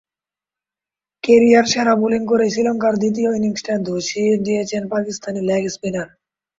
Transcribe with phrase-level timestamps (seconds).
[1.23, 6.07] ক্যারিয়ার-সেরা bowling করেই শ্রীলঙ্কার দ্বিতীয় ইনিংসটা ধসিয়ে দিয়েছেন পাকিস্তানি লেগ স্পিনার।